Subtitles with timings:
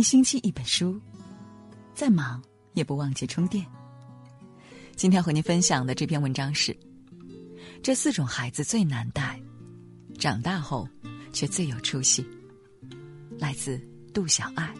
[0.00, 0.98] 一星期一本书，
[1.92, 3.66] 再忙也不忘记充电。
[4.96, 6.74] 今天和您分享的这篇文章是：
[7.82, 9.38] 这四种孩子最难带，
[10.18, 10.88] 长大后
[11.34, 12.26] 却最有出息。
[13.38, 13.78] 来自
[14.14, 14.72] 杜小爱。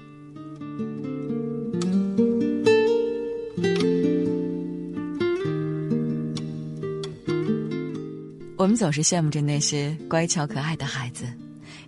[8.57, 11.31] 我们总是羡慕着那些乖巧可爱的孩子，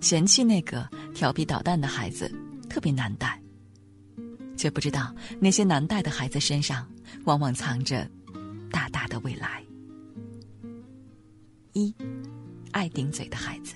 [0.02, 2.30] 嫌弃那个调皮捣蛋的孩子
[2.72, 3.38] 特别难带，
[4.56, 6.88] 却不知道那些难带的孩子身上
[7.24, 8.08] 往往藏着
[8.70, 9.62] 大大的未来。
[11.74, 11.94] 一，
[12.70, 13.74] 爱顶嘴的孩子。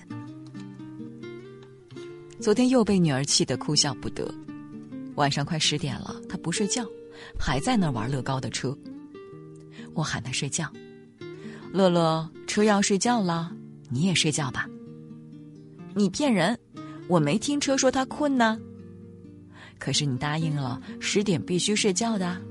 [2.39, 4.33] 昨天又被女儿气得哭笑不得，
[5.13, 6.83] 晚上快十点了，她不睡觉，
[7.39, 8.75] 还在那玩乐高的车。
[9.93, 10.67] 我喊她睡觉。
[11.71, 13.55] 乐乐，车要睡觉了，
[13.91, 14.67] 你也睡觉吧。
[15.93, 16.57] 你骗人，
[17.07, 18.59] 我没听车说他困呢。
[19.79, 22.41] 可是你答应了十点必须睡觉的。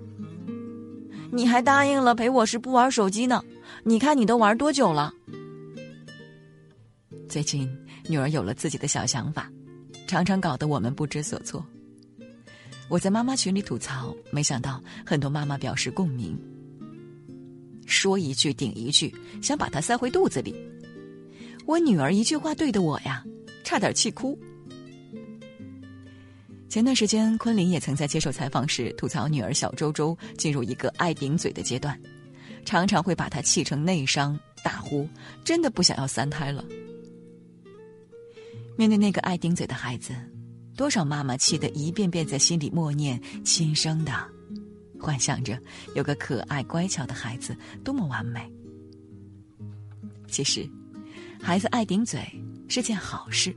[1.32, 3.42] 你还答应了陪我时不玩手机呢。
[3.82, 5.12] 你看你都玩多久了？
[7.28, 7.69] 最近
[8.08, 9.50] 女儿有了自己的小想法，
[10.06, 11.64] 常常搞得我们不知所措。
[12.88, 16.38] 我在妈妈群里吐槽，没想到很多妈妈表示共鸣。
[17.84, 20.54] 说一句顶一句，想把它塞回肚子里。
[21.66, 23.24] 我女儿一句话对的我呀，
[23.64, 24.38] 差点气哭。
[26.69, 31.98] 前段时间，昆凌也曾在接受采访时吐槽女儿小周周进入一个爱顶嘴的阶段，
[32.64, 35.09] 常常会把她气成内伤，大呼
[35.44, 36.64] 真的不想要三胎了。
[38.77, 40.14] 面对那个爱顶嘴的孩子，
[40.77, 44.12] 多少妈妈气得一遍遍在心里默念亲生的。
[45.00, 45.59] 幻想着
[45.94, 48.50] 有个可爱乖巧的孩子多么完美。
[50.28, 50.69] 其实，
[51.41, 52.20] 孩子爱顶嘴
[52.69, 53.55] 是件好事，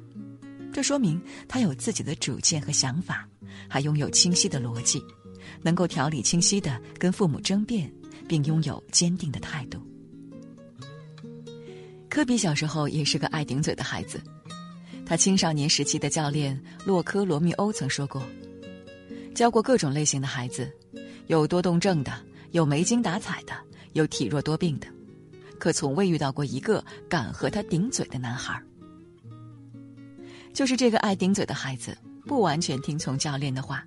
[0.72, 3.28] 这说明他有自己的主见和想法，
[3.68, 5.04] 还拥有清晰的逻辑，
[5.62, 7.92] 能够条理清晰的跟父母争辩，
[8.28, 9.80] 并拥有坚定的态度。
[12.10, 14.22] 科比小时候也是个爱顶嘴的孩子，
[15.06, 18.24] 他青少年时期的教练洛科罗密欧曾说过，
[19.36, 20.72] 教过各种类型的孩子。
[21.28, 22.12] 有多动症的，
[22.52, 23.54] 有没精打采的，
[23.94, 24.88] 有体弱多病的，
[25.60, 28.60] 可从未遇到过一个敢和他顶嘴的男孩。
[30.60, 33.82] 就是这个爱顶嘴的孩子，不完全听从教练的话，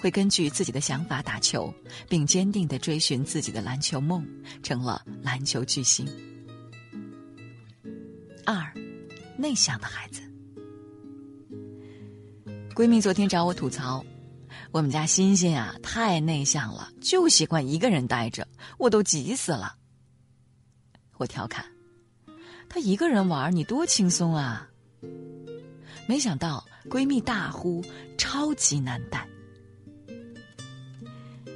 [0.00, 1.70] 会根据自己的想法打球，
[2.08, 4.26] 并坚定的追寻自己的篮球梦，
[4.62, 6.08] 成了篮球巨星。
[8.46, 8.72] 二，
[9.36, 10.22] 内向的孩子。
[12.74, 14.02] 闺蜜昨天找我吐槽。
[14.70, 18.48] 我们家欣欣啊，太内向了，就喜欢一个人待着，
[18.78, 19.76] 我都急死了。
[21.18, 21.66] 我调侃，
[22.66, 24.70] 她一个人玩，你多轻松啊！
[26.06, 27.82] 没想到闺蜜大呼
[28.18, 29.26] 超级难带。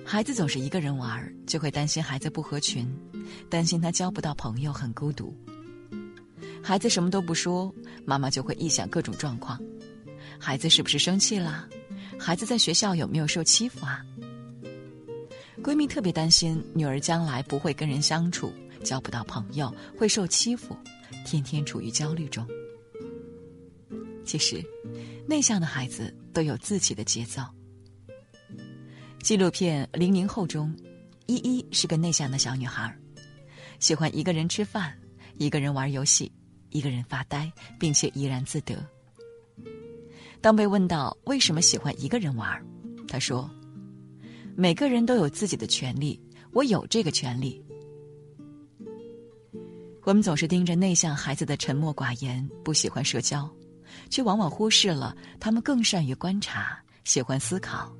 [0.04, 2.90] 孩子总是一个人玩，就会担心孩子不合群，
[3.50, 5.36] 担心他交不到朋友，很孤独。
[6.62, 7.72] 孩子什么都不说，
[8.06, 9.60] 妈妈就会臆想各种状况，
[10.38, 11.68] 孩子是不是生气了？
[12.18, 14.02] 孩子在学校有没有受欺负啊？
[15.62, 18.50] 闺蜜特别担心女儿将来不会跟人相处，
[18.82, 20.74] 交不到朋友，会受欺负，
[21.26, 22.46] 天天处于焦虑中。
[24.28, 24.62] 其实，
[25.26, 27.40] 内向的孩子都有自己的节奏。
[29.22, 30.70] 纪录片《零零后》中，
[31.24, 32.94] 依依是个内向的小女孩，
[33.80, 34.94] 喜欢一个人吃饭，
[35.38, 36.30] 一个人玩游戏，
[36.68, 37.50] 一个人发呆，
[37.80, 38.76] 并且怡然自得。
[40.42, 42.62] 当被问到为什么喜欢一个人玩，
[43.08, 43.50] 他说
[44.54, 46.20] ：“每个人都有自己的权利，
[46.52, 47.64] 我有这个权利。”
[50.04, 53.50] 我们总是盯着内向孩子的沉默寡言，不喜欢社交，
[54.10, 57.92] 却往往忽视了他们更善于观察，喜欢思考，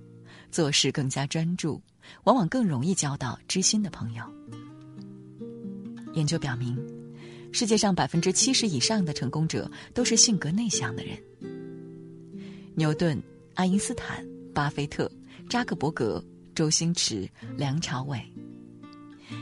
[0.51, 1.81] 做事更加专注，
[2.25, 4.25] 往往更容易交到知心的朋友。
[6.15, 6.77] 研究表明，
[7.53, 11.17] 世界上百分之七十以上的成功者都是性格内向的人。
[12.75, 13.21] 牛顿、
[13.55, 15.11] 爱因斯坦、巴菲特、
[15.49, 18.21] 扎克伯格、周星驰、梁朝伟，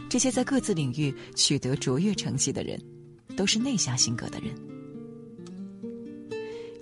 [0.09, 2.83] 这些在各自领域取得卓越成绩的人，
[3.37, 4.76] 都是内向性格的人。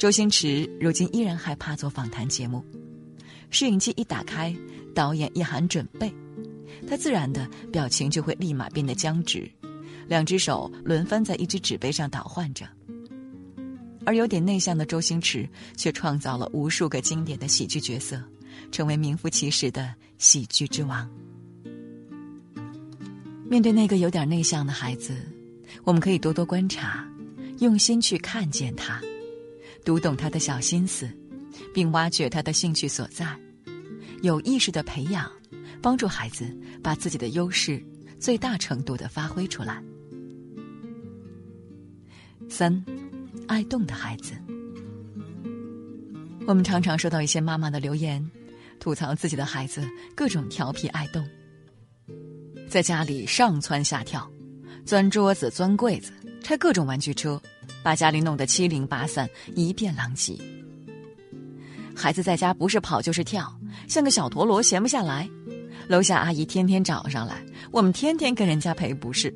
[0.05, 2.63] 周星驰如今依然害怕做访谈节目，
[3.49, 4.55] 摄影机一打开，
[4.95, 6.15] 导演一喊准备，
[6.87, 9.51] 他自然的表情就会立马变得僵直，
[10.07, 12.69] 两只手轮番在一只纸杯上倒换着。
[14.05, 18.23] 而有点内向的周星驰，却创造了无数个经典的喜剧角色，
[18.71, 21.09] 成为名副其实的喜剧之王。
[23.49, 25.17] 面对那个有点内向的孩子，
[25.83, 27.09] 我们可以多多观察，
[27.61, 29.01] 用心去看见他，
[29.85, 31.09] 读懂他的小心思，
[31.75, 33.27] 并挖掘他的兴趣所在，
[34.23, 35.31] 有意识的培养，
[35.83, 36.47] 帮助孩子
[36.83, 37.85] 把自己的优势
[38.19, 39.83] 最大程度的发挥出来。
[42.49, 42.83] 三，
[43.47, 44.33] 爱动的孩子。
[46.47, 48.27] 我们常常收到一些妈妈的留言，
[48.79, 51.27] 吐槽自己的孩子各种调皮爱动，
[52.69, 54.31] 在家里上蹿下跳，
[54.85, 57.41] 钻桌子、钻柜子，拆各种玩具车，
[57.85, 60.35] 把家里弄得七零八散，一片狼藉。
[61.95, 63.55] 孩子在家不是跑就是跳，
[63.87, 65.29] 像个小陀螺，闲不下来。
[65.87, 69.33] 楼下阿姨天天找上来，我们天天跟人家赔不是。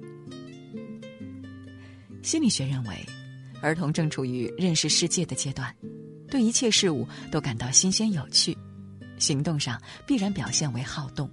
[2.22, 3.06] 心理学认为，
[3.60, 5.72] 儿童正处于认识世界的阶段。
[6.30, 8.56] 对一切事物都感到新鲜有趣，
[9.18, 11.30] 行动上必然表现为好动。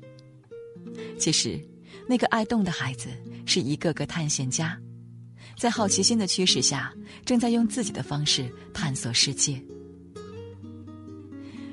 [1.17, 1.59] 其实，
[2.07, 3.09] 那个爱动的孩子
[3.45, 4.77] 是一个个探险家，
[5.57, 6.93] 在好奇心的驱使下，
[7.25, 9.61] 正在用自己的方式探索世界。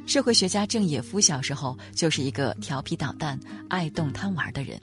[0.06, 3.38] 社会学家郑也夫小时候就是一个调皮捣蛋、
[3.68, 4.80] 爱动贪玩的人。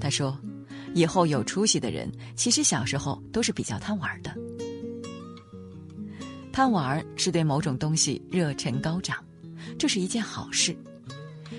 [0.00, 0.38] 他说
[0.94, 4.34] ：“以后有出息的人，其实小时候都是比较贪玩的。”
[6.52, 9.24] 贪玩是对某种东西热忱高涨，
[9.78, 10.76] 这是一件好事。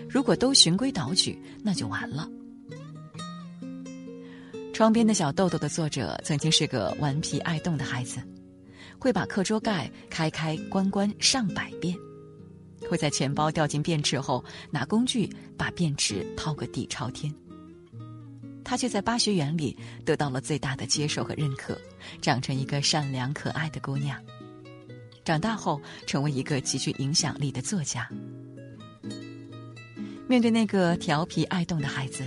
[0.10, 2.30] 如果都循规蹈矩，那就完了。
[4.80, 8.22] 窗边的小豆豆的作者曾经是个顽皮爱动的孩子，
[8.98, 11.94] 会把课桌盖开开关关上百遍，
[12.90, 14.42] 会在钱包掉进便池后
[14.72, 17.30] 拿工具把便池掏个底朝天。
[18.64, 21.78] 他却在巴学园里得到了最大的接受和认可，
[22.22, 24.18] 长成一个善良可爱的姑娘。
[25.26, 28.08] 长大后，成为一个极具影响力的作家。
[30.26, 32.24] 面对那个调皮爱动的孩子，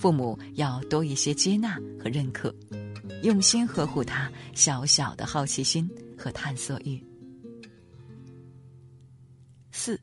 [0.00, 2.54] 父母要多一些接纳和认可，
[3.22, 5.86] 用心呵护他小小的好奇心
[6.16, 6.98] 和探索欲。
[9.70, 10.00] 四，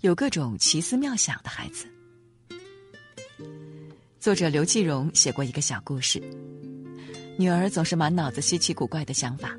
[0.00, 1.86] 有各种奇思妙想的孩子。
[4.18, 6.20] 作者刘继荣写过一个小故事，
[7.38, 9.56] 女儿总是满脑子稀奇古怪的想法。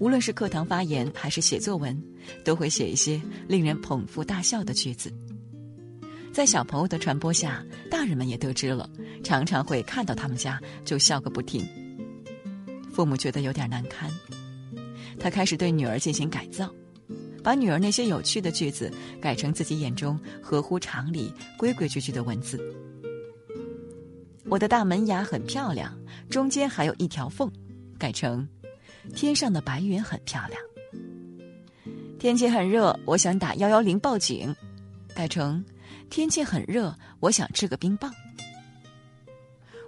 [0.00, 1.96] 无论是课堂发言还是写作文，
[2.44, 5.12] 都会写一些令人捧腹大笑的句子。
[6.34, 8.90] 在小朋友的传播下，大人们也得知了，
[9.22, 11.64] 常常会看到他们家就笑个不停。
[12.92, 14.10] 父母觉得有点难堪，
[15.16, 16.68] 他开始对女儿进行改造，
[17.40, 22.60] 把女儿那些有趣的句子改成自己眼中合乎常理、规规矩矩的文字。
[24.46, 25.96] 我的大门牙很漂亮，
[26.28, 27.48] 中间还有一条缝，
[27.96, 28.46] 改成。
[29.14, 30.60] 天上的白云很漂亮。
[32.18, 34.52] 天气很热，我想打幺幺零报警，
[35.14, 35.64] 改成
[36.10, 38.12] 天气很热，我想吃个冰棒。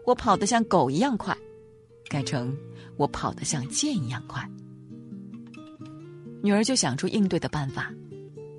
[0.04, 1.36] 我跑得像狗一样快，
[2.08, 2.56] 改成
[2.96, 4.48] 我跑得像箭一样快。
[6.42, 7.92] 女儿就想出应对的办法，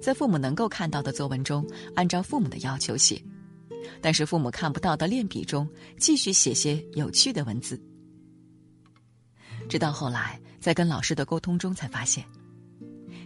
[0.02, 1.66] 在父母能够看到的作文中，
[1.96, 3.22] 按照父母的要求写，
[4.02, 5.68] 但是父母看不到的练笔中，
[5.98, 7.82] 继续写些有趣的文字。
[9.70, 10.40] 直到后来。
[10.60, 12.26] 在跟老师的沟通中，才发现，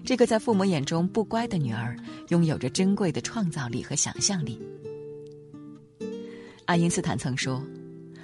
[0.03, 1.95] 这个在父母眼中不乖的女儿，
[2.30, 4.59] 拥有着珍贵的创造力和想象力。
[6.65, 7.63] 爱因斯坦曾说：“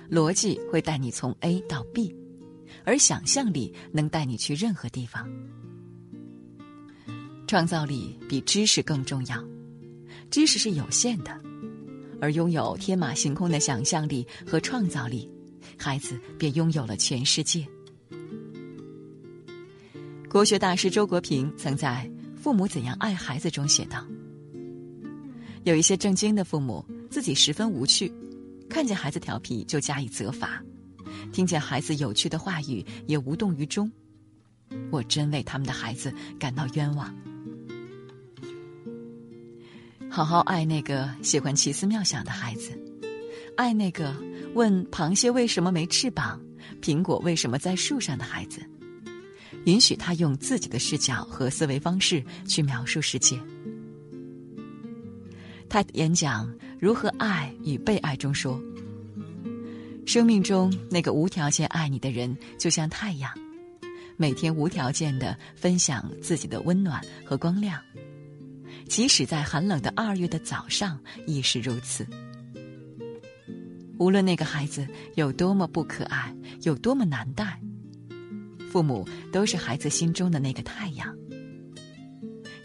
[0.10, 2.16] 逻辑会带你从 A 到 B，
[2.84, 5.30] 而想象力能带你去任何地方。
[7.46, 9.42] 创造力比知识更重要，
[10.32, 11.40] 知识是有限的，
[12.20, 15.30] 而拥有天马行空的想象力和创造力，
[15.78, 17.66] 孩子便拥有了全世界。”
[20.30, 22.08] 国学大师周国平曾在
[22.38, 24.06] 《父母怎样爱孩子》中写道
[25.64, 28.12] ：“有一些正经的父母，自己十分无趣，
[28.70, 30.62] 看见孩子调皮就加以责罚，
[31.32, 33.90] 听见孩子有趣的话语也无动于衷。
[34.92, 37.16] 我真为他们的孩子感到冤枉。
[40.10, 42.78] 好好爱那个喜欢奇思妙想的孩子，
[43.56, 44.14] 爱那个
[44.54, 46.40] 问螃蟹为什么没翅膀，
[46.82, 48.62] 苹果为什么在树上的孩子。”
[49.68, 53.38] 允许他用自己的视角和思维方式去描述世界。
[55.68, 56.48] 他演讲
[56.80, 58.58] 《如何爱与被爱》中说
[60.08, 63.30] ：“生命中那个无条件爱你的人，就像太阳，
[64.16, 67.82] 每天无条件的分享自己的温暖和光亮，
[68.88, 72.08] 即使在寒冷的二月的早上亦是如此。
[73.98, 77.60] 无论那个孩子有多么不可爱，有多么难带。”
[78.72, 81.16] 父母都是孩子心中的那个太阳，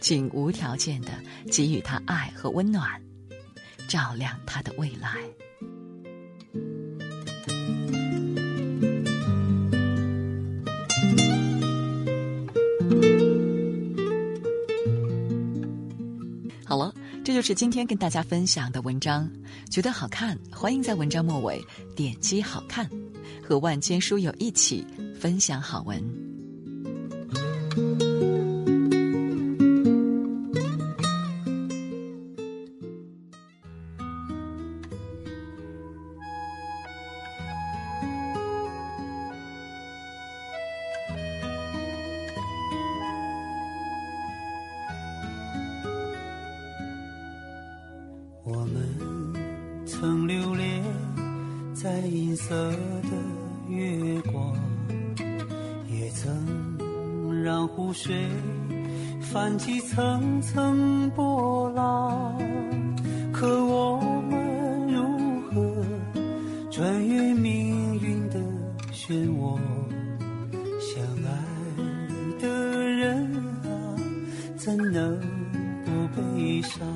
[0.00, 1.10] 请无条件的
[1.50, 3.00] 给予他爱和温暖，
[3.88, 5.16] 照亮他的未来。
[16.64, 16.92] 好了，
[17.22, 19.30] 这就是今天跟大家分享的文章，
[19.70, 21.62] 觉得好看，欢迎在文章末尾
[21.94, 22.88] 点击“好看”，
[23.46, 24.84] 和万千书友一起
[25.22, 26.02] 分享好文。
[57.42, 58.14] 让湖水
[59.20, 62.38] 泛起层层波浪。
[63.32, 65.02] 可我们如
[65.50, 65.84] 何
[66.70, 68.38] 穿越命运的
[68.92, 69.58] 漩涡？
[70.78, 71.30] 相爱
[72.40, 73.26] 的人
[73.64, 73.66] 啊，
[74.56, 75.18] 怎能
[75.84, 76.86] 不悲伤？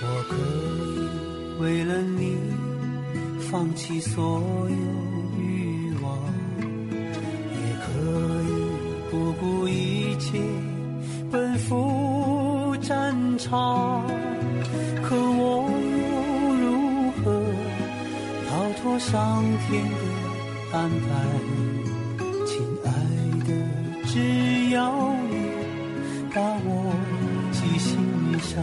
[0.00, 0.34] 我可
[0.98, 2.36] 以为了你，
[3.50, 4.76] 放弃所有
[10.22, 10.40] 一起
[11.32, 14.06] 奔赴战场。
[15.02, 17.42] 可我又如何
[18.48, 18.50] 逃
[18.80, 19.96] 脱上天的
[20.78, 21.04] 安排？
[22.46, 22.88] 亲爱
[23.48, 23.50] 的，
[24.06, 24.78] 只要
[25.28, 25.34] 你
[26.32, 26.70] 把我
[27.50, 27.90] 记心
[28.38, 28.62] 上。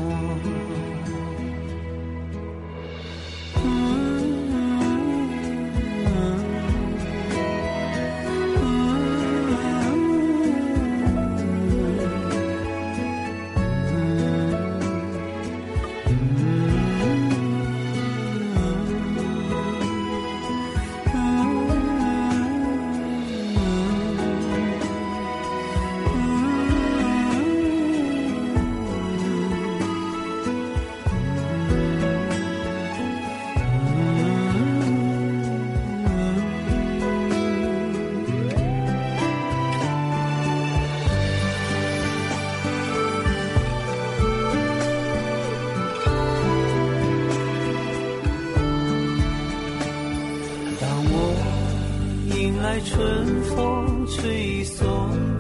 [54.09, 54.85] 吹送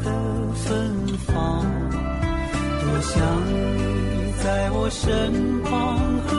[0.03, 0.05] 的
[0.53, 1.65] 芬芳，
[2.79, 5.69] 多想你在我身旁
[6.27, 6.29] 和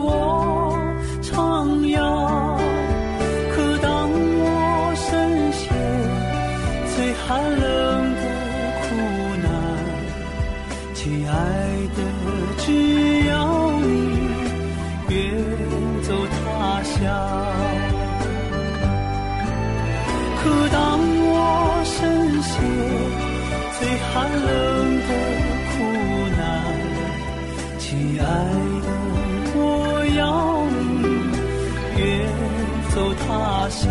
[0.00, 0.76] 我
[1.22, 1.32] 徜
[1.94, 1.96] 徉。
[3.54, 4.44] 可当我
[4.96, 5.06] 身
[5.52, 5.62] 陷
[6.94, 7.62] 最寒冷
[8.16, 8.22] 的
[8.82, 8.84] 苦
[9.42, 9.46] 难，
[10.92, 11.32] 亲爱
[11.96, 11.98] 的，
[12.58, 12.66] 只
[13.28, 13.32] 要
[13.80, 13.86] 你
[15.08, 15.14] 远
[16.02, 16.36] 走他
[16.82, 16.94] 乡。
[20.42, 20.76] 可当
[24.16, 25.10] 寒冷的
[25.72, 25.76] 苦
[26.38, 26.40] 难，
[27.78, 28.24] 亲爱
[28.80, 28.88] 的，
[29.54, 29.60] 我
[30.16, 30.20] 要
[30.72, 32.02] 你远
[32.94, 33.28] 走他
[33.68, 33.84] 乡。